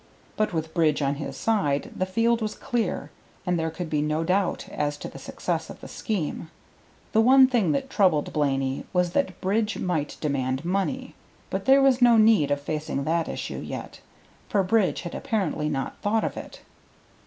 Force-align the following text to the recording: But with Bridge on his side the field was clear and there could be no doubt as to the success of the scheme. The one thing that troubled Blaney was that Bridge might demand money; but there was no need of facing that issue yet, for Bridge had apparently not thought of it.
But 0.35 0.51
with 0.51 0.73
Bridge 0.73 1.03
on 1.03 1.13
his 1.21 1.37
side 1.37 1.93
the 1.95 2.07
field 2.07 2.41
was 2.41 2.55
clear 2.55 3.11
and 3.45 3.59
there 3.59 3.69
could 3.69 3.87
be 3.87 4.01
no 4.01 4.23
doubt 4.23 4.67
as 4.69 4.97
to 4.97 5.07
the 5.07 5.19
success 5.19 5.69
of 5.69 5.79
the 5.79 5.87
scheme. 5.87 6.49
The 7.11 7.21
one 7.21 7.45
thing 7.45 7.71
that 7.73 7.87
troubled 7.87 8.33
Blaney 8.33 8.87
was 8.93 9.11
that 9.11 9.39
Bridge 9.41 9.77
might 9.77 10.17
demand 10.19 10.65
money; 10.65 11.13
but 11.51 11.65
there 11.65 11.83
was 11.83 12.01
no 12.01 12.17
need 12.17 12.49
of 12.49 12.59
facing 12.59 13.03
that 13.03 13.29
issue 13.29 13.59
yet, 13.59 14.01
for 14.49 14.63
Bridge 14.63 15.01
had 15.01 15.13
apparently 15.13 15.69
not 15.69 15.99
thought 16.01 16.23
of 16.23 16.35
it. 16.35 16.61